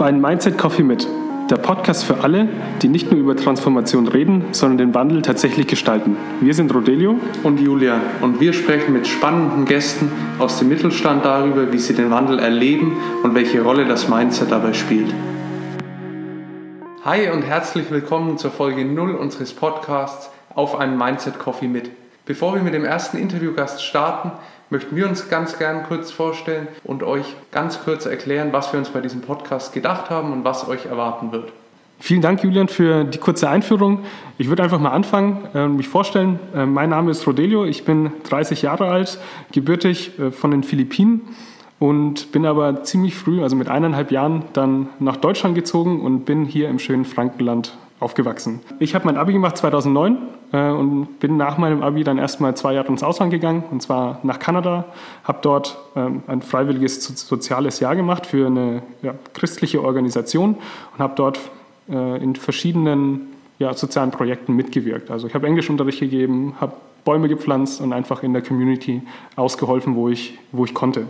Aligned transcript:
auf 0.00 0.06
einen 0.06 0.22
Mindset 0.22 0.56
Coffee 0.56 0.82
mit. 0.82 1.06
Der 1.50 1.56
Podcast 1.56 2.04
für 2.04 2.24
alle, 2.24 2.48
die 2.80 2.88
nicht 2.88 3.10
nur 3.10 3.20
über 3.20 3.36
Transformation 3.36 4.08
reden, 4.08 4.46
sondern 4.52 4.78
den 4.78 4.94
Wandel 4.94 5.20
tatsächlich 5.20 5.66
gestalten. 5.66 6.16
Wir 6.40 6.54
sind 6.54 6.74
Rodelio 6.74 7.20
und 7.42 7.60
Julia 7.60 8.00
und 8.22 8.40
wir 8.40 8.54
sprechen 8.54 8.94
mit 8.94 9.06
spannenden 9.06 9.66
Gästen 9.66 10.10
aus 10.38 10.58
dem 10.58 10.70
Mittelstand 10.70 11.26
darüber, 11.26 11.70
wie 11.70 11.78
sie 11.78 11.92
den 11.92 12.10
Wandel 12.10 12.38
erleben 12.38 12.96
und 13.22 13.34
welche 13.34 13.60
Rolle 13.60 13.84
das 13.84 14.08
Mindset 14.08 14.50
dabei 14.50 14.72
spielt. 14.72 15.12
Hi 17.04 17.28
und 17.28 17.42
herzlich 17.42 17.90
willkommen 17.90 18.38
zur 18.38 18.52
Folge 18.52 18.86
0 18.86 19.16
unseres 19.16 19.52
Podcasts 19.52 20.30
auf 20.54 20.78
einen 20.78 20.96
Mindset 20.96 21.38
Coffee 21.38 21.68
mit. 21.68 21.90
Bevor 22.24 22.54
wir 22.54 22.62
mit 22.62 22.72
dem 22.72 22.86
ersten 22.86 23.18
Interviewgast 23.18 23.84
starten, 23.84 24.32
möchten 24.70 24.96
wir 24.96 25.08
uns 25.08 25.28
ganz 25.28 25.58
gern 25.58 25.82
kurz 25.84 26.10
vorstellen 26.10 26.68
und 26.84 27.02
euch 27.02 27.26
ganz 27.50 27.82
kurz 27.84 28.06
erklären, 28.06 28.52
was 28.52 28.72
wir 28.72 28.78
uns 28.78 28.88
bei 28.88 29.00
diesem 29.00 29.20
Podcast 29.20 29.72
gedacht 29.72 30.10
haben 30.10 30.32
und 30.32 30.44
was 30.44 30.68
euch 30.68 30.86
erwarten 30.86 31.32
wird. 31.32 31.52
Vielen 31.98 32.22
Dank, 32.22 32.42
Julian, 32.42 32.68
für 32.68 33.04
die 33.04 33.18
kurze 33.18 33.50
Einführung. 33.50 34.04
Ich 34.38 34.48
würde 34.48 34.62
einfach 34.62 34.80
mal 34.80 34.92
anfangen, 34.92 35.46
äh, 35.54 35.68
mich 35.68 35.86
vorstellen. 35.86 36.38
Äh, 36.54 36.64
mein 36.64 36.88
Name 36.88 37.10
ist 37.10 37.26
Rodelio, 37.26 37.66
ich 37.66 37.84
bin 37.84 38.10
30 38.24 38.62
Jahre 38.62 38.88
alt, 38.88 39.18
gebürtig 39.52 40.18
äh, 40.18 40.30
von 40.30 40.50
den 40.50 40.62
Philippinen 40.62 41.20
und 41.78 42.32
bin 42.32 42.46
aber 42.46 42.84
ziemlich 42.84 43.14
früh, 43.14 43.42
also 43.42 43.54
mit 43.54 43.68
eineinhalb 43.68 44.12
Jahren, 44.12 44.44
dann 44.54 44.88
nach 44.98 45.16
Deutschland 45.16 45.54
gezogen 45.54 46.00
und 46.00 46.24
bin 46.24 46.46
hier 46.46 46.70
im 46.70 46.78
schönen 46.78 47.04
Frankenland 47.04 47.76
aufgewachsen. 48.00 48.60
Ich 48.78 48.94
habe 48.94 49.04
mein 49.04 49.16
Abi 49.16 49.34
gemacht 49.34 49.58
2009 49.58 50.16
äh, 50.52 50.70
und 50.70 51.20
bin 51.20 51.36
nach 51.36 51.58
meinem 51.58 51.82
Abi 51.82 52.02
dann 52.02 52.18
erstmal 52.18 52.56
zwei 52.56 52.72
Jahre 52.72 52.88
ins 52.88 53.02
Ausland 53.02 53.30
gegangen, 53.30 53.62
und 53.70 53.82
zwar 53.82 54.20
nach 54.22 54.38
Kanada. 54.38 54.86
Habe 55.24 55.38
dort 55.42 55.78
ähm, 55.94 56.22
ein 56.26 56.40
freiwilliges 56.42 57.04
soziales 57.04 57.78
Jahr 57.80 57.94
gemacht 57.94 58.26
für 58.26 58.46
eine 58.46 58.82
ja, 59.02 59.14
christliche 59.34 59.84
Organisation 59.84 60.56
und 60.94 60.98
habe 60.98 61.12
dort 61.14 61.38
äh, 61.90 62.22
in 62.22 62.34
verschiedenen 62.36 63.28
ja, 63.58 63.74
sozialen 63.74 64.10
Projekten 64.10 64.56
mitgewirkt. 64.56 65.10
Also 65.10 65.26
ich 65.26 65.34
habe 65.34 65.46
Englischunterricht 65.46 66.00
gegeben, 66.00 66.54
habe 66.58 66.72
Bäume 67.04 67.28
gepflanzt 67.28 67.80
und 67.80 67.92
einfach 67.92 68.22
in 68.22 68.32
der 68.32 68.42
Community 68.42 69.02
ausgeholfen, 69.36 69.94
wo 69.94 70.08
ich, 70.08 70.38
wo 70.52 70.64
ich 70.64 70.74
konnte. 70.74 71.06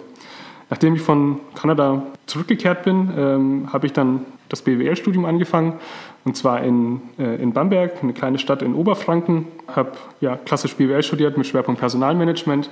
Nachdem 0.70 0.94
ich 0.94 1.02
von 1.02 1.40
Kanada 1.54 2.02
zurückgekehrt 2.26 2.84
bin, 2.84 3.12
ähm, 3.16 3.72
habe 3.72 3.86
ich 3.86 3.92
dann 3.92 4.24
das 4.48 4.62
BWL-Studium 4.62 5.24
angefangen 5.24 5.74
und 6.24 6.36
zwar 6.36 6.62
in, 6.62 7.00
äh, 7.18 7.42
in 7.42 7.52
Bamberg, 7.52 8.02
eine 8.02 8.12
kleine 8.12 8.38
Stadt 8.38 8.60
in 8.60 8.74
Oberfranken. 8.74 9.46
Habe 9.74 9.92
ja, 10.20 10.36
klassisch 10.36 10.76
BWL 10.76 11.02
studiert 11.02 11.38
mit 11.38 11.46
Schwerpunkt 11.46 11.80
Personalmanagement. 11.80 12.68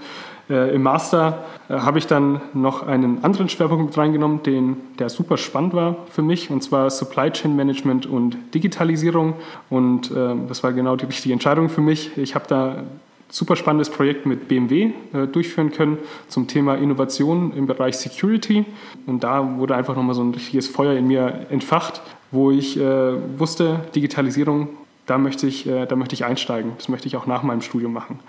Äh, 0.50 0.74
Im 0.74 0.82
Master 0.82 1.44
äh, 1.68 1.74
habe 1.74 1.98
ich 1.98 2.06
dann 2.06 2.42
noch 2.52 2.86
einen 2.86 3.24
anderen 3.24 3.48
Schwerpunkt 3.48 3.86
mit 3.86 3.96
reingenommen, 3.96 4.42
den, 4.42 4.76
der 4.98 5.08
super 5.08 5.38
spannend 5.38 5.72
war 5.72 5.96
für 6.10 6.22
mich, 6.22 6.50
und 6.50 6.62
zwar 6.62 6.90
Supply 6.90 7.30
Chain 7.30 7.56
Management 7.56 8.04
und 8.04 8.36
Digitalisierung. 8.54 9.34
Und 9.70 10.10
äh, 10.10 10.34
das 10.46 10.62
war 10.62 10.74
genau 10.74 10.96
die 10.96 11.06
richtige 11.06 11.32
Entscheidung 11.32 11.70
für 11.70 11.80
mich. 11.80 12.18
Ich 12.18 12.34
habe 12.34 12.44
da 12.48 12.84
super 13.30 13.56
spannendes 13.56 13.90
Projekt 13.90 14.26
mit 14.26 14.48
BMW 14.48 14.92
äh, 15.12 15.26
durchführen 15.26 15.70
können 15.70 15.98
zum 16.28 16.46
Thema 16.46 16.76
Innovation 16.76 17.52
im 17.54 17.66
Bereich 17.66 17.96
Security. 17.96 18.64
Und 19.06 19.24
da 19.24 19.58
wurde 19.58 19.74
einfach 19.74 19.94
nochmal 19.94 20.14
so 20.14 20.22
ein 20.22 20.32
richtiges 20.32 20.68
Feuer 20.68 20.94
in 20.94 21.06
mir 21.06 21.46
entfacht, 21.50 22.02
wo 22.30 22.50
ich 22.50 22.78
äh, 22.78 23.38
wusste, 23.38 23.80
Digitalisierung, 23.94 24.68
da 25.06 25.16
möchte, 25.16 25.46
ich, 25.46 25.66
äh, 25.66 25.86
da 25.86 25.96
möchte 25.96 26.14
ich 26.14 26.24
einsteigen. 26.24 26.72
Das 26.76 26.88
möchte 26.88 27.06
ich 27.06 27.16
auch 27.16 27.26
nach 27.26 27.42
meinem 27.42 27.62
Studium 27.62 27.92
machen. 27.92 28.20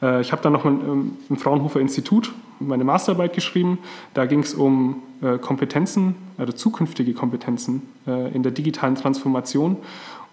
Äh, 0.00 0.20
ich 0.20 0.32
habe 0.32 0.42
dann 0.42 0.52
noch 0.52 0.64
ähm, 0.64 1.18
im 1.28 1.36
Fraunhofer 1.36 1.80
Institut 1.80 2.32
meine 2.58 2.84
Masterarbeit 2.84 3.34
geschrieben. 3.34 3.78
Da 4.14 4.24
ging 4.26 4.40
es 4.40 4.54
um 4.54 5.02
Kompetenzen, 5.38 6.16
also 6.36 6.52
zukünftige 6.52 7.14
Kompetenzen 7.14 7.82
äh, 8.06 8.34
in 8.34 8.42
der 8.42 8.52
digitalen 8.52 8.96
Transformation. 8.96 9.76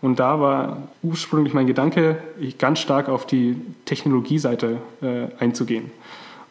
Und 0.02 0.20
da 0.20 0.40
war 0.40 0.78
ursprünglich 1.04 1.54
mein 1.54 1.68
Gedanke, 1.68 2.18
ganz 2.58 2.80
stark 2.80 3.10
auf 3.10 3.26
die 3.26 3.58
Technologieseite 3.86 4.78
äh, 5.02 5.28
einzugehen 5.40 5.92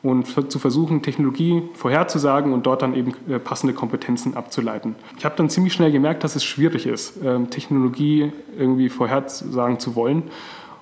und 0.02 0.52
zu 0.52 0.58
versuchen, 0.58 1.02
Technologie 1.02 1.62
vorherzusagen 1.74 2.52
und 2.52 2.66
dort 2.66 2.82
dann 2.82 2.94
eben 2.94 3.14
äh, 3.28 3.38
passende 3.38 3.74
Kompetenzen 3.74 4.36
abzuleiten. 4.36 4.94
Ich 5.16 5.24
habe 5.24 5.34
dann 5.36 5.50
ziemlich 5.50 5.72
schnell 5.72 5.90
gemerkt, 5.90 6.22
dass 6.22 6.36
es 6.36 6.44
schwierig 6.44 6.86
ist, 6.86 7.14
ähm, 7.24 7.50
Technologie 7.50 8.32
irgendwie 8.56 8.88
vorhersagen 8.90 9.80
zu 9.80 9.96
wollen 9.96 10.22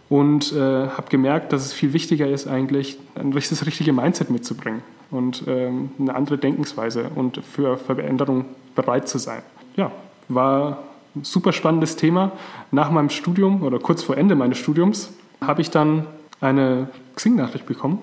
und 0.08 0.52
äh, 0.52 0.58
habe 0.58 1.08
gemerkt, 1.08 1.52
dass 1.52 1.64
es 1.64 1.72
viel 1.72 1.92
wichtiger 1.92 2.28
ist, 2.28 2.46
eigentlich 2.46 2.98
das 3.14 3.64
richtige 3.64 3.92
Mindset 3.92 4.30
mitzubringen 4.30 4.82
und 5.10 5.44
ähm, 5.46 5.90
eine 5.98 6.14
andere 6.14 6.38
Denkensweise 6.38 7.10
und 7.14 7.38
für 7.44 7.76
Veränderung 7.78 8.46
bereit 8.74 9.08
zu 9.08 9.18
sein. 9.18 9.42
Ja, 9.76 9.92
war 10.28 10.82
super 11.22 11.52
spannendes 11.52 11.96
Thema. 11.96 12.32
Nach 12.70 12.90
meinem 12.90 13.10
Studium 13.10 13.62
oder 13.62 13.78
kurz 13.78 14.02
vor 14.02 14.16
Ende 14.16 14.34
meines 14.34 14.58
Studiums 14.58 15.12
habe 15.40 15.60
ich 15.62 15.70
dann 15.70 16.06
eine 16.40 16.88
Xing-Nachricht 17.14 17.66
bekommen. 17.66 18.00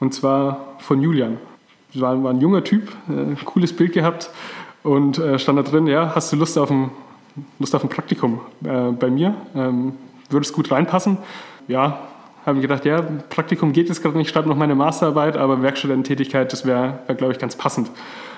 Und 0.00 0.12
zwar 0.14 0.76
von 0.78 1.00
Julian. 1.00 1.38
War, 1.94 2.22
war 2.22 2.32
ein 2.32 2.40
junger 2.40 2.62
Typ, 2.62 2.92
äh, 3.08 3.12
ein 3.12 3.38
cooles 3.44 3.74
Bild 3.74 3.92
gehabt 3.92 4.30
und 4.82 5.18
äh, 5.18 5.38
stand 5.38 5.58
da 5.58 5.62
drin, 5.62 5.86
ja, 5.86 6.14
hast 6.14 6.32
du 6.32 6.36
Lust 6.36 6.58
auf 6.58 6.70
ein, 6.70 6.90
Lust 7.58 7.74
auf 7.74 7.82
ein 7.82 7.88
Praktikum 7.88 8.40
äh, 8.64 8.90
bei 8.90 9.10
mir? 9.10 9.34
Ähm, 9.54 9.94
Würde 10.28 10.44
es 10.44 10.52
gut 10.52 10.70
reinpassen? 10.70 11.18
Ja, 11.68 12.00
habe 12.46 12.58
ich 12.58 12.62
gedacht, 12.62 12.84
ja, 12.84 13.02
Praktikum 13.28 13.72
geht 13.72 13.88
jetzt 13.88 14.02
gerade 14.02 14.16
nicht, 14.16 14.30
schreibe 14.30 14.48
noch 14.48 14.56
meine 14.56 14.76
Masterarbeit, 14.76 15.36
aber 15.36 15.62
Werkstudententätigkeit, 15.62 16.52
das 16.52 16.64
wäre, 16.64 17.00
wär, 17.06 17.16
glaube 17.16 17.32
ich, 17.32 17.40
ganz 17.40 17.56
passend. 17.56 17.90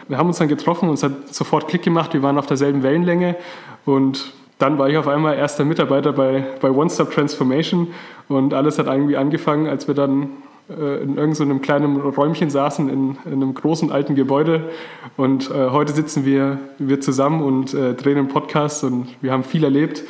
Wir 0.09 0.17
haben 0.17 0.29
uns 0.29 0.39
dann 0.39 0.49
getroffen 0.49 0.89
und 0.89 0.95
es 0.95 1.03
hat 1.03 1.29
sofort 1.33 1.69
Klick 1.69 1.83
gemacht, 1.83 2.15
wir 2.15 2.23
waren 2.23 2.39
auf 2.39 2.47
derselben 2.47 2.83
Wellenlänge 2.83 3.37
und 3.85 4.33
dann 4.59 4.79
war 4.79 4.89
ich 4.89 4.97
auf 4.97 5.07
einmal 5.07 5.37
erster 5.37 5.65
Mitarbeiter 5.67 6.13
bei, 6.13 6.45
bei 6.61 6.71
One 6.71 6.89
Stop 6.89 7.13
Transformation 7.13 7.89
und 8.29 8.55
alles 8.55 8.79
hat 8.79 8.87
irgendwie 8.87 9.19
angefangen, 9.19 9.67
als 9.67 9.87
wir 9.87 9.95
dann 9.95 10.31
äh, 10.71 11.03
in 11.03 11.19
irgendeinem 11.19 11.61
kleinen 11.61 12.01
Räumchen 12.01 12.49
saßen 12.49 12.89
in, 12.89 13.19
in, 13.27 13.33
einem 13.35 13.53
großen 13.53 13.93
alten 13.93 14.15
Gebäude 14.15 14.71
und 15.19 15.51
äh, 15.51 15.69
heute 15.71 15.93
sitzen 15.93 16.25
wir, 16.25 16.59
wir 16.79 17.03
zusammen 17.03 17.43
und 17.43 17.75
äh, 17.75 17.93
drehen 17.93 18.17
einen 18.17 18.29
Podcast 18.29 18.85
und 18.85 19.07
wir 19.21 19.33
haben 19.33 19.45
viel 19.45 19.65
erlebt. 19.65 20.05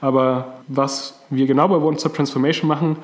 Aber 0.00 0.58
was 0.68 1.20
wir 1.28 1.46
genau 1.46 1.66
bei 1.66 1.76
One 1.76 1.98
Stop 1.98 2.14
Transformation 2.14 2.68
machen 2.68 2.96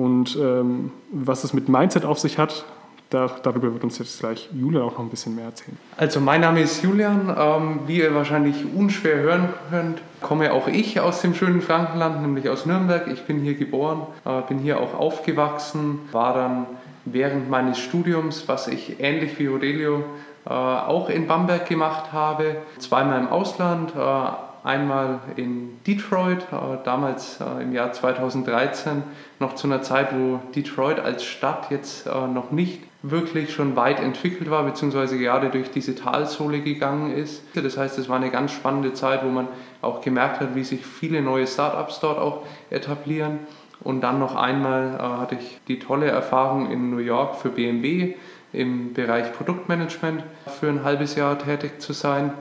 und 0.00 0.34
ähm, 0.40 0.92
was 1.12 1.44
es 1.44 1.52
mit 1.52 1.68
Mindset 1.68 2.06
auf 2.06 2.18
sich 2.18 2.38
hat, 2.38 2.64
da, 3.10 3.28
darüber 3.42 3.72
wird 3.72 3.84
uns 3.84 3.98
jetzt 3.98 4.20
gleich 4.20 4.48
Julian 4.52 4.82
auch 4.84 4.92
noch 4.92 5.00
ein 5.00 5.10
bisschen 5.10 5.34
mehr 5.34 5.46
erzählen. 5.46 5.76
Also 5.98 6.20
mein 6.20 6.40
Name 6.40 6.62
ist 6.62 6.82
Julian. 6.82 7.34
Ähm, 7.36 7.80
wie 7.86 7.98
ihr 7.98 8.14
wahrscheinlich 8.14 8.64
unschwer 8.74 9.16
hören 9.16 9.48
könnt, 9.68 10.00
komme 10.22 10.54
auch 10.54 10.68
ich 10.68 11.00
aus 11.00 11.20
dem 11.20 11.34
schönen 11.34 11.60
Frankenland, 11.60 12.22
nämlich 12.22 12.48
aus 12.48 12.64
Nürnberg. 12.64 13.08
Ich 13.08 13.24
bin 13.24 13.40
hier 13.40 13.56
geboren, 13.56 14.06
äh, 14.24 14.40
bin 14.48 14.58
hier 14.58 14.80
auch 14.80 14.94
aufgewachsen, 14.94 15.98
war 16.12 16.32
dann 16.34 16.66
während 17.04 17.50
meines 17.50 17.78
Studiums, 17.78 18.48
was 18.48 18.68
ich 18.68 19.00
ähnlich 19.00 19.38
wie 19.38 19.50
Aurelio 19.50 20.04
äh, 20.46 20.50
auch 20.50 21.10
in 21.10 21.26
Bamberg 21.26 21.66
gemacht 21.66 22.12
habe, 22.12 22.56
zweimal 22.78 23.20
im 23.20 23.28
Ausland. 23.28 23.92
Äh, 23.94 24.49
einmal 24.62 25.20
in 25.36 25.78
Detroit, 25.86 26.42
äh, 26.52 26.78
damals 26.84 27.40
äh, 27.40 27.62
im 27.62 27.72
Jahr 27.72 27.92
2013, 27.92 29.02
noch 29.38 29.54
zu 29.54 29.66
einer 29.66 29.82
Zeit, 29.82 30.08
wo 30.12 30.40
Detroit 30.54 31.00
als 31.00 31.24
Stadt 31.24 31.70
jetzt 31.70 32.06
äh, 32.06 32.26
noch 32.26 32.50
nicht 32.50 32.82
wirklich 33.02 33.52
schon 33.52 33.76
weit 33.76 33.98
entwickelt 33.98 34.50
war, 34.50 34.62
beziehungsweise 34.64 35.18
gerade 35.18 35.48
durch 35.48 35.70
diese 35.70 35.94
Talsohle 35.94 36.60
gegangen 36.60 37.14
ist. 37.14 37.42
Das 37.54 37.78
heißt, 37.78 37.98
es 37.98 38.10
war 38.10 38.16
eine 38.16 38.30
ganz 38.30 38.52
spannende 38.52 38.92
Zeit, 38.92 39.24
wo 39.24 39.28
man 39.28 39.48
auch 39.80 40.02
gemerkt 40.02 40.40
hat, 40.40 40.54
wie 40.54 40.64
sich 40.64 40.84
viele 40.84 41.22
neue 41.22 41.46
Startups 41.46 42.00
dort 42.00 42.18
auch 42.18 42.42
etablieren. 42.68 43.38
Und 43.82 44.02
dann 44.02 44.18
noch 44.18 44.36
einmal 44.36 44.98
hatte 45.18 45.36
ich 45.36 45.58
die 45.66 45.78
tolle 45.78 46.08
Erfahrung 46.08 46.70
in 46.70 46.90
New 46.90 46.98
York 46.98 47.36
für 47.36 47.48
BMW 47.48 48.16
im 48.52 48.92
Bereich 48.92 49.32
Produktmanagement 49.32 50.22
für 50.60 50.68
ein 50.68 50.84
halbes 50.84 51.14
Jahr 51.14 51.38
tätig 51.38 51.80
zu 51.80 51.94
sein 51.94 52.34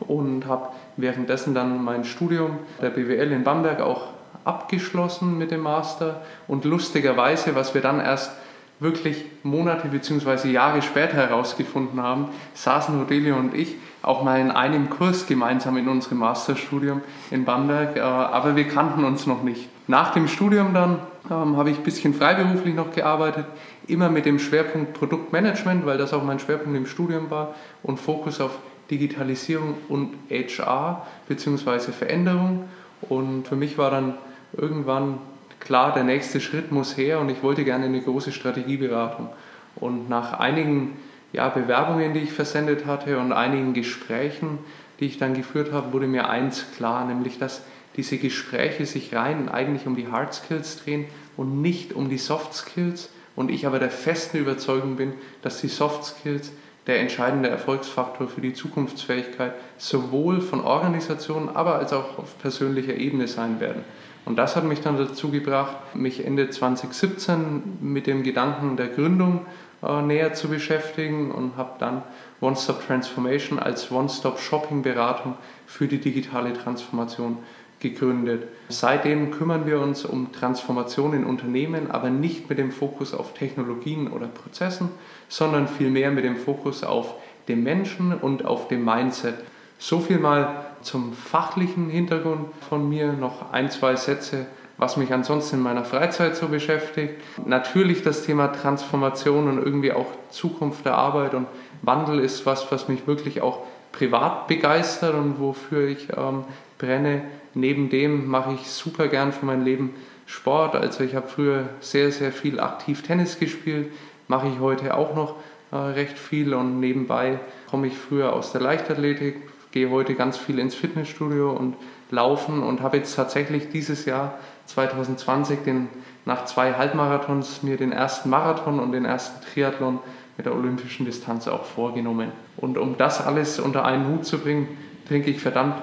und 0.00 0.46
habe 0.46 0.68
währenddessen 0.96 1.54
dann 1.54 1.82
mein 1.84 2.04
Studium 2.04 2.58
der 2.80 2.90
BWL 2.90 3.32
in 3.32 3.44
Bamberg 3.44 3.80
auch 3.80 4.08
abgeschlossen 4.44 5.38
mit 5.38 5.50
dem 5.50 5.60
Master 5.60 6.22
und 6.46 6.64
lustigerweise, 6.64 7.54
was 7.54 7.74
wir 7.74 7.80
dann 7.80 8.00
erst 8.00 8.32
wirklich 8.78 9.24
Monate 9.42 9.88
bzw. 9.88 10.50
Jahre 10.50 10.82
später 10.82 11.16
herausgefunden 11.16 12.02
haben, 12.02 12.28
saßen 12.54 12.98
Rodelio 12.98 13.36
und 13.36 13.54
ich 13.54 13.76
auch 14.02 14.22
mal 14.22 14.38
in 14.38 14.50
einem 14.50 14.90
Kurs 14.90 15.26
gemeinsam 15.26 15.76
in 15.78 15.88
unserem 15.88 16.18
Masterstudium 16.18 17.00
in 17.30 17.44
Bamberg, 17.44 17.96
äh, 17.96 18.00
aber 18.00 18.54
wir 18.54 18.68
kannten 18.68 19.04
uns 19.04 19.26
noch 19.26 19.42
nicht. 19.42 19.68
Nach 19.88 20.12
dem 20.12 20.28
Studium 20.28 20.74
dann 20.74 20.98
ähm, 21.30 21.56
habe 21.56 21.70
ich 21.70 21.78
ein 21.78 21.82
bisschen 21.82 22.14
freiberuflich 22.14 22.74
noch 22.74 22.92
gearbeitet, 22.92 23.46
immer 23.88 24.10
mit 24.10 24.26
dem 24.26 24.38
Schwerpunkt 24.38 24.94
Produktmanagement, 24.94 25.86
weil 25.86 25.98
das 25.98 26.12
auch 26.12 26.22
mein 26.22 26.38
Schwerpunkt 26.38 26.76
im 26.76 26.86
Studium 26.86 27.30
war 27.30 27.54
und 27.82 27.98
Fokus 27.98 28.40
auf 28.40 28.58
Digitalisierung 28.90 29.74
und 29.88 30.14
HR 30.30 31.06
bzw. 31.28 31.92
Veränderung. 31.92 32.68
Und 33.02 33.46
für 33.48 33.56
mich 33.56 33.78
war 33.78 33.90
dann 33.90 34.14
irgendwann 34.56 35.18
klar, 35.60 35.92
der 35.92 36.04
nächste 36.04 36.40
Schritt 36.40 36.72
muss 36.72 36.96
her 36.96 37.20
und 37.20 37.28
ich 37.28 37.42
wollte 37.42 37.64
gerne 37.64 37.86
eine 37.86 38.00
große 38.00 38.32
Strategieberatung. 38.32 39.28
Und 39.76 40.08
nach 40.08 40.34
einigen 40.34 40.96
ja, 41.32 41.48
Bewerbungen, 41.48 42.14
die 42.14 42.20
ich 42.20 42.32
versendet 42.32 42.86
hatte 42.86 43.18
und 43.18 43.32
einigen 43.32 43.74
Gesprächen, 43.74 44.58
die 45.00 45.06
ich 45.06 45.18
dann 45.18 45.34
geführt 45.34 45.72
habe, 45.72 45.92
wurde 45.92 46.06
mir 46.06 46.28
eins 46.28 46.66
klar, 46.76 47.04
nämlich 47.04 47.38
dass 47.38 47.62
diese 47.96 48.18
Gespräche 48.18 48.86
sich 48.86 49.14
rein 49.14 49.48
eigentlich 49.48 49.86
um 49.86 49.96
die 49.96 50.08
Hard 50.08 50.34
Skills 50.34 50.82
drehen 50.82 51.06
und 51.36 51.60
nicht 51.60 51.92
um 51.92 52.08
die 52.08 52.18
Soft 52.18 52.54
Skills. 52.54 53.10
Und 53.34 53.50
ich 53.50 53.66
aber 53.66 53.78
der 53.78 53.90
festen 53.90 54.38
Überzeugung 54.38 54.96
bin, 54.96 55.12
dass 55.42 55.60
die 55.60 55.68
Soft 55.68 56.04
Skills 56.04 56.52
der 56.86 57.00
entscheidende 57.00 57.48
Erfolgsfaktor 57.48 58.28
für 58.28 58.40
die 58.40 58.54
Zukunftsfähigkeit 58.54 59.54
sowohl 59.76 60.40
von 60.40 60.60
Organisationen, 60.60 61.48
aber 61.54 61.76
als 61.76 61.92
auch 61.92 62.18
auf 62.18 62.38
persönlicher 62.38 62.94
Ebene 62.94 63.26
sein 63.26 63.60
werden. 63.60 63.84
Und 64.24 64.36
das 64.36 64.56
hat 64.56 64.64
mich 64.64 64.80
dann 64.80 64.98
dazu 64.98 65.30
gebracht, 65.30 65.94
mich 65.94 66.24
Ende 66.24 66.50
2017 66.50 67.78
mit 67.80 68.06
dem 68.06 68.22
Gedanken 68.22 68.76
der 68.76 68.88
Gründung 68.88 69.46
äh, 69.82 70.02
näher 70.02 70.34
zu 70.34 70.48
beschäftigen 70.48 71.30
und 71.30 71.56
habe 71.56 71.72
dann 71.78 72.02
One-Stop 72.40 72.84
Transformation 72.86 73.58
als 73.58 73.90
One-Stop-Shopping-Beratung 73.90 75.34
für 75.66 75.86
die 75.86 75.98
digitale 75.98 76.52
Transformation 76.52 77.38
gegründet. 77.80 78.48
Seitdem 78.68 79.30
kümmern 79.30 79.66
wir 79.66 79.80
uns 79.80 80.04
um 80.04 80.32
Transformation 80.32 81.12
in 81.12 81.24
Unternehmen, 81.24 81.90
aber 81.90 82.10
nicht 82.10 82.48
mit 82.48 82.58
dem 82.58 82.72
Fokus 82.72 83.14
auf 83.14 83.34
Technologien 83.34 84.08
oder 84.08 84.26
Prozessen, 84.26 84.88
sondern 85.28 85.68
vielmehr 85.68 86.10
mit 86.10 86.24
dem 86.24 86.36
Fokus 86.36 86.82
auf 86.82 87.14
dem 87.48 87.62
Menschen 87.62 88.12
und 88.12 88.44
auf 88.44 88.68
dem 88.68 88.84
Mindset. 88.84 89.34
So 89.78 90.00
viel 90.00 90.18
mal 90.18 90.64
zum 90.80 91.12
fachlichen 91.12 91.90
Hintergrund 91.90 92.48
von 92.68 92.88
mir, 92.88 93.12
noch 93.12 93.52
ein, 93.52 93.70
zwei 93.70 93.94
Sätze, 93.96 94.46
was 94.78 94.96
mich 94.96 95.12
ansonsten 95.12 95.56
in 95.56 95.62
meiner 95.62 95.84
Freizeit 95.84 96.36
so 96.36 96.48
beschäftigt. 96.48 97.14
Natürlich 97.44 98.02
das 98.02 98.24
Thema 98.24 98.48
Transformation 98.48 99.48
und 99.48 99.62
irgendwie 99.62 99.92
auch 99.92 100.06
Zukunft 100.30 100.84
der 100.84 100.94
Arbeit 100.94 101.34
und 101.34 101.46
Wandel 101.82 102.20
ist 102.20 102.46
was, 102.46 102.70
was 102.72 102.88
mich 102.88 103.06
wirklich 103.06 103.42
auch 103.42 103.60
privat 103.92 104.46
begeistert 104.48 105.14
und 105.14 105.40
wofür 105.40 105.88
ich 105.88 106.08
ähm, 106.16 106.44
brenne. 106.78 107.22
Neben 107.54 107.88
dem 107.88 108.28
mache 108.28 108.54
ich 108.54 108.68
super 108.68 109.08
gern 109.08 109.32
für 109.32 109.46
mein 109.46 109.64
Leben 109.64 109.94
Sport. 110.26 110.74
Also 110.74 111.04
ich 111.04 111.14
habe 111.14 111.28
früher 111.28 111.68
sehr, 111.80 112.10
sehr 112.12 112.32
viel 112.32 112.60
aktiv 112.60 113.02
Tennis 113.02 113.38
gespielt, 113.38 113.90
mache 114.28 114.48
ich 114.48 114.60
heute 114.60 114.96
auch 114.96 115.14
noch 115.14 115.36
äh, 115.72 115.76
recht 115.76 116.18
viel 116.18 116.52
und 116.52 116.80
nebenbei 116.80 117.38
komme 117.70 117.86
ich 117.86 117.96
früher 117.96 118.32
aus 118.32 118.52
der 118.52 118.60
Leichtathletik, 118.60 119.36
gehe 119.70 119.90
heute 119.90 120.14
ganz 120.14 120.36
viel 120.36 120.58
ins 120.58 120.74
Fitnessstudio 120.74 121.52
und 121.52 121.76
laufen 122.10 122.62
und 122.62 122.82
habe 122.82 122.96
jetzt 122.96 123.14
tatsächlich 123.14 123.70
dieses 123.70 124.04
Jahr 124.04 124.38
2020 124.66 125.60
den, 125.64 125.88
nach 126.24 126.44
zwei 126.44 126.74
Halbmarathons 126.74 127.62
mir 127.62 127.76
den 127.76 127.92
ersten 127.92 128.30
Marathon 128.30 128.80
und 128.80 128.92
den 128.92 129.04
ersten 129.04 129.44
Triathlon 129.44 130.00
mit 130.36 130.46
der 130.46 130.54
olympischen 130.54 131.06
Distanz 131.06 131.48
auch 131.48 131.64
vorgenommen. 131.64 132.32
Und 132.56 132.78
um 132.78 132.96
das 132.98 133.24
alles 133.24 133.58
unter 133.58 133.84
einen 133.84 134.08
Hut 134.08 134.26
zu 134.26 134.38
bringen, 134.38 134.68
trinke 135.08 135.30
ich 135.30 135.40
verdammt 135.40 135.76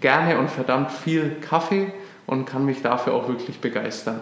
gerne 0.00 0.38
und 0.38 0.50
verdammt 0.50 0.90
viel 0.90 1.36
Kaffee 1.40 1.92
und 2.26 2.46
kann 2.46 2.64
mich 2.64 2.82
dafür 2.82 3.14
auch 3.14 3.28
wirklich 3.28 3.60
begeistern. 3.60 4.20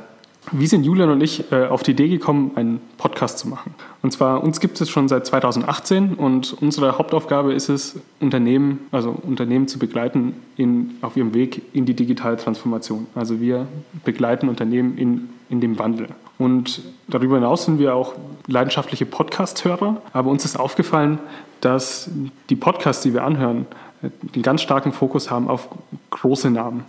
Wie 0.53 0.67
sind 0.67 0.85
Julian 0.85 1.11
und 1.11 1.21
ich 1.21 1.53
äh, 1.53 1.67
auf 1.67 1.83
die 1.83 1.91
Idee 1.91 2.09
gekommen, 2.09 2.53
einen 2.55 2.81
Podcast 2.97 3.39
zu 3.39 3.49
machen? 3.49 3.75
Und 4.03 4.13
zwar, 4.13 4.43
uns 4.43 4.61
gibt 4.61 4.81
es 4.81 4.89
schon 4.89 5.09
seit 5.09 5.27
2018 5.27 6.15
und 6.15 6.57
unsere 6.61 6.97
Hauptaufgabe 6.97 7.53
ist 7.53 7.69
es, 7.69 7.99
Unternehmen, 8.21 8.87
also 8.91 9.11
Unternehmen 9.11 9.69
zu 9.69 9.79
begleiten 9.79 10.35
in, 10.57 10.97
auf 11.03 11.17
ihrem 11.17 11.35
Weg 11.35 11.63
in 11.75 11.85
die 11.85 11.95
digitale 11.95 12.37
Transformation. 12.37 13.07
Also 13.15 13.41
wir 13.41 13.67
begleiten 14.05 14.49
Unternehmen 14.49 14.97
in, 14.97 15.29
in 15.51 15.61
dem 15.61 15.79
Wandel. 15.79 16.09
Und 16.39 16.83
darüber 17.09 17.35
hinaus 17.35 17.65
sind 17.65 17.79
wir 17.79 17.95
auch 17.95 18.15
leidenschaftliche 18.47 19.05
Podcast-Hörer. 19.05 20.01
Aber 20.13 20.31
uns 20.31 20.45
ist 20.45 20.59
aufgefallen, 20.59 21.19
dass 21.61 22.11
die 22.49 22.57
Podcasts, 22.57 23.03
die 23.03 23.13
wir 23.13 23.25
anhören, 23.25 23.67
einen 24.03 24.43
ganz 24.43 24.63
starken 24.63 24.93
Fokus 24.93 25.31
haben 25.31 25.49
auf 25.49 25.69
große 26.11 26.51
Namen 26.51 26.85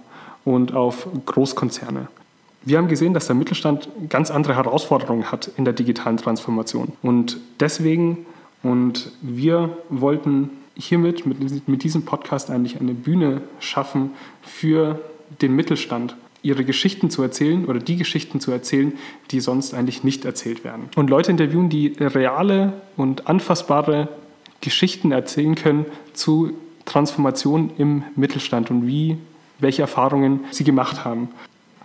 und 0.45 0.73
auf 0.73 1.07
Großkonzerne. 1.25 2.07
Wir 2.63 2.77
haben 2.77 2.87
gesehen, 2.87 3.13
dass 3.13 3.27
der 3.27 3.35
Mittelstand 3.35 3.89
ganz 4.09 4.31
andere 4.31 4.55
Herausforderungen 4.55 5.31
hat 5.31 5.49
in 5.57 5.65
der 5.65 5.73
digitalen 5.73 6.17
Transformation. 6.17 6.91
Und 7.01 7.37
deswegen, 7.59 8.25
und 8.63 9.11
wir 9.21 9.77
wollten 9.89 10.49
hiermit, 10.75 11.25
mit, 11.25 11.67
mit 11.67 11.83
diesem 11.83 12.03
Podcast 12.05 12.49
eigentlich 12.49 12.79
eine 12.79 12.93
Bühne 12.93 13.41
schaffen 13.59 14.11
für 14.41 14.99
den 15.41 15.55
Mittelstand, 15.55 16.15
ihre 16.41 16.63
Geschichten 16.63 17.09
zu 17.09 17.21
erzählen 17.21 17.65
oder 17.65 17.79
die 17.79 17.97
Geschichten 17.97 18.39
zu 18.39 18.51
erzählen, 18.51 18.93
die 19.31 19.41
sonst 19.41 19.73
eigentlich 19.73 20.03
nicht 20.03 20.25
erzählt 20.25 20.63
werden. 20.63 20.89
Und 20.95 21.09
Leute 21.09 21.31
interviewen, 21.31 21.69
die 21.69 21.87
reale 21.99 22.73
und 22.95 23.27
anfassbare 23.27 24.07
Geschichten 24.61 25.11
erzählen 25.11 25.55
können 25.55 25.85
zu 26.13 26.53
Transformation 26.89 27.71
im 27.77 28.03
Mittelstand 28.15 28.69
und 28.71 28.85
wie, 28.85 29.17
welche 29.59 29.81
Erfahrungen 29.81 30.41
sie 30.51 30.63
gemacht 30.63 31.05
haben. 31.05 31.29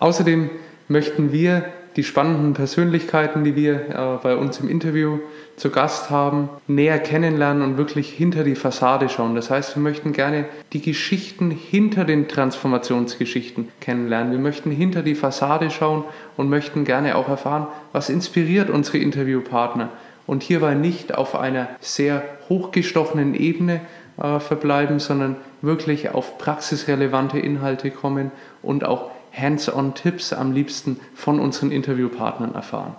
Außerdem 0.01 0.51
möchten 0.89 1.33
wir 1.33 1.65
die 1.97 2.03
spannenden 2.03 2.55
Persönlichkeiten, 2.55 3.45
die 3.45 3.55
wir 3.55 3.75
äh, 3.75 4.23
bei 4.23 4.37
uns 4.37 4.59
im 4.59 4.69
Interview 4.69 5.19
zu 5.56 5.71
Gast 5.71 6.11
haben, 6.11 6.49
näher 6.67 6.99
kennenlernen 6.99 7.62
und 7.62 7.77
wirklich 7.77 8.11
hinter 8.11 8.43
die 8.43 8.56
Fassade 8.56 9.09
schauen. 9.09 9.37
Das 9.37 9.51
heißt, 9.51 9.77
wir 9.77 9.83
möchten 9.83 10.12
gerne 10.12 10.47
die 10.73 10.83
Geschichten 10.83 11.53
hinter 11.53 12.05
den 12.05 12.27
Transformationsgeschichten 12.27 13.69
kennenlernen. 13.81 14.33
Wir 14.33 14.41
möchten 14.41 14.73
hinter 14.73 15.03
die 15.03 15.15
Fassade 15.15 15.71
schauen 15.71 16.03
und 16.37 16.51
möchten 16.51 16.85
gerne 16.85 17.15
auch 17.15 17.29
erfahren, 17.29 17.69
was 17.93 18.09
inspiriert 18.09 18.71
unsere 18.71 18.99
Interviewpartner. 18.99 19.91
Und 20.27 20.43
hierbei 20.43 20.75
nicht 20.75 21.15
auf 21.15 21.37
einer 21.37 21.69
sehr 21.81 22.25
hochgestochenen 22.49 23.35
Ebene 23.35 23.81
äh, 24.20 24.40
verbleiben, 24.40 25.00
sondern 25.00 25.37
wirklich 25.62 26.11
auf 26.11 26.38
praxisrelevante 26.38 27.38
Inhalte 27.38 27.90
kommen 27.90 28.31
und 28.62 28.84
auch 28.84 29.11
Hands-on-Tipps 29.37 30.32
am 30.32 30.52
liebsten 30.52 31.00
von 31.14 31.40
unseren 31.40 31.72
Interviewpartnern 31.72 32.55
erfahren. 32.55 32.94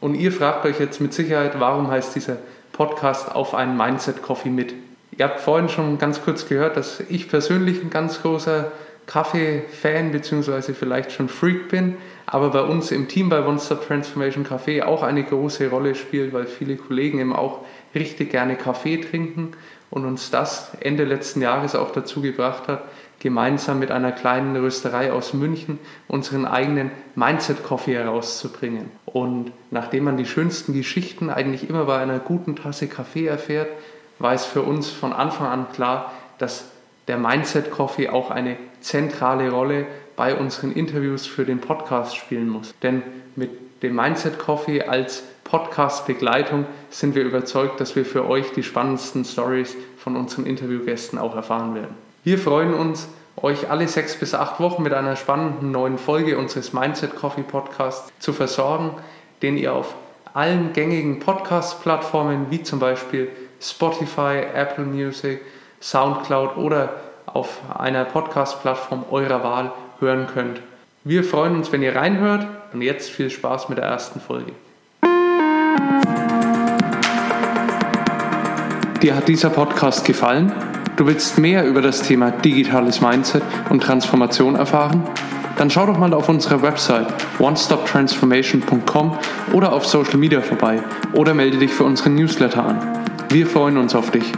Und 0.00 0.14
ihr 0.14 0.30
fragt 0.30 0.64
euch 0.66 0.78
jetzt 0.78 1.00
mit 1.00 1.12
Sicherheit, 1.12 1.58
warum 1.58 1.88
heißt 1.90 2.14
dieser 2.14 2.36
Podcast 2.72 3.34
auf 3.34 3.54
einen 3.54 3.76
Mindset-Coffee 3.76 4.50
mit? 4.50 4.74
Ihr 5.16 5.24
habt 5.24 5.40
vorhin 5.40 5.68
schon 5.68 5.98
ganz 5.98 6.22
kurz 6.22 6.46
gehört, 6.46 6.76
dass 6.76 7.00
ich 7.08 7.28
persönlich 7.28 7.82
ein 7.82 7.90
ganz 7.90 8.22
großer 8.22 8.70
Kaffee-Fan 9.06 10.12
bzw. 10.12 10.74
vielleicht 10.74 11.12
schon 11.12 11.28
Freak 11.28 11.70
bin, 11.70 11.96
aber 12.26 12.50
bei 12.50 12.60
uns 12.60 12.92
im 12.92 13.08
Team 13.08 13.30
bei 13.30 13.44
One 13.44 13.58
Stop 13.58 13.86
Transformation 13.86 14.44
Café 14.44 14.82
auch 14.82 15.02
eine 15.02 15.24
große 15.24 15.70
Rolle 15.70 15.94
spielt, 15.94 16.34
weil 16.34 16.46
viele 16.46 16.76
Kollegen 16.76 17.18
eben 17.18 17.34
auch 17.34 17.60
richtig 17.94 18.30
gerne 18.30 18.54
Kaffee 18.54 18.98
trinken 18.98 19.52
und 19.90 20.04
uns 20.04 20.30
das 20.30 20.70
Ende 20.80 21.04
letzten 21.04 21.40
Jahres 21.40 21.74
auch 21.74 21.92
dazu 21.92 22.20
gebracht 22.20 22.68
hat, 22.68 22.82
gemeinsam 23.20 23.78
mit 23.78 23.90
einer 23.90 24.12
kleinen 24.12 24.54
Rösterei 24.56 25.12
aus 25.12 25.34
München 25.34 25.78
unseren 26.06 26.44
eigenen 26.44 26.90
Mindset 27.14 27.64
Coffee 27.64 27.94
herauszubringen. 27.94 28.90
Und 29.06 29.52
nachdem 29.70 30.04
man 30.04 30.16
die 30.16 30.26
schönsten 30.26 30.72
Geschichten 30.72 31.30
eigentlich 31.30 31.68
immer 31.68 31.86
bei 31.86 31.98
einer 31.98 32.20
guten 32.20 32.54
Tasse 32.54 32.86
Kaffee 32.86 33.26
erfährt, 33.26 33.68
war 34.18 34.34
es 34.34 34.44
für 34.44 34.62
uns 34.62 34.90
von 34.90 35.12
Anfang 35.12 35.46
an 35.48 35.66
klar, 35.72 36.12
dass 36.38 36.66
der 37.08 37.18
Mindset 37.18 37.70
Coffee 37.70 38.08
auch 38.08 38.30
eine 38.30 38.56
zentrale 38.80 39.50
Rolle 39.50 39.86
bei 40.14 40.34
unseren 40.34 40.72
Interviews 40.72 41.26
für 41.26 41.44
den 41.44 41.60
Podcast 41.60 42.16
spielen 42.16 42.48
muss. 42.48 42.74
Denn 42.82 43.02
mit 43.34 43.50
dem 43.82 43.94
Mindset 43.94 44.38
Coffee 44.38 44.82
als 44.82 45.22
Podcast-Begleitung 45.44 46.66
sind 46.90 47.14
wir 47.14 47.22
überzeugt, 47.22 47.80
dass 47.80 47.96
wir 47.96 48.04
für 48.04 48.28
euch 48.28 48.52
die 48.52 48.62
spannendsten 48.62 49.24
Stories 49.24 49.76
von 49.96 50.16
unseren 50.16 50.46
Interviewgästen 50.46 51.18
auch 51.18 51.34
erfahren 51.34 51.74
werden. 51.74 51.94
Wir 52.24 52.38
freuen 52.38 52.74
uns, 52.74 53.08
euch 53.36 53.70
alle 53.70 53.88
sechs 53.88 54.16
bis 54.16 54.34
acht 54.34 54.60
Wochen 54.60 54.82
mit 54.82 54.92
einer 54.92 55.16
spannenden 55.16 55.70
neuen 55.70 55.96
Folge 55.96 56.36
unseres 56.36 56.72
Mindset 56.72 57.14
Coffee 57.16 57.42
Podcasts 57.42 58.12
zu 58.18 58.32
versorgen, 58.32 58.90
den 59.42 59.56
ihr 59.56 59.72
auf 59.72 59.94
allen 60.34 60.72
gängigen 60.72 61.20
Podcast-Plattformen 61.20 62.46
wie 62.50 62.62
zum 62.62 62.80
Beispiel 62.80 63.30
Spotify, 63.60 64.42
Apple 64.54 64.84
Music, 64.84 65.40
Soundcloud 65.80 66.56
oder 66.56 66.96
auf 67.26 67.60
einer 67.76 68.04
Podcast-Plattform 68.04 69.04
eurer 69.10 69.42
Wahl 69.42 69.72
hören 70.00 70.26
könnt. 70.32 70.60
Wir 71.08 71.24
freuen 71.24 71.56
uns, 71.56 71.72
wenn 71.72 71.82
ihr 71.82 71.96
reinhört 71.96 72.46
und 72.74 72.82
jetzt 72.82 73.08
viel 73.08 73.30
Spaß 73.30 73.70
mit 73.70 73.78
der 73.78 73.86
ersten 73.86 74.20
Folge. 74.20 74.52
Dir 79.00 79.16
hat 79.16 79.26
dieser 79.26 79.48
Podcast 79.48 80.04
gefallen? 80.04 80.52
Du 80.96 81.06
willst 81.06 81.38
mehr 81.38 81.66
über 81.66 81.80
das 81.80 82.02
Thema 82.02 82.30
digitales 82.30 83.00
Mindset 83.00 83.42
und 83.70 83.82
Transformation 83.82 84.54
erfahren? 84.54 85.02
Dann 85.56 85.70
schau 85.70 85.86
doch 85.86 85.96
mal 85.96 86.12
auf 86.12 86.28
unserer 86.28 86.60
Website 86.60 87.06
onestoptransformation.com 87.38 89.18
oder 89.54 89.72
auf 89.72 89.86
Social 89.86 90.18
Media 90.18 90.42
vorbei 90.42 90.82
oder 91.14 91.32
melde 91.32 91.56
dich 91.56 91.72
für 91.72 91.84
unseren 91.84 92.16
Newsletter 92.16 92.62
an. 92.62 93.06
Wir 93.30 93.46
freuen 93.46 93.78
uns 93.78 93.94
auf 93.94 94.10
dich. 94.10 94.30